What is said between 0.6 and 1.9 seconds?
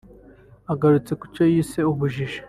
Agarutse ku cyo yise